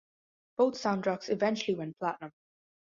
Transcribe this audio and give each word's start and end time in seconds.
Both 0.57 0.81
soundtracks 0.81 1.29
eventually 1.29 1.75
went 1.77 1.99
platinum. 1.99 2.33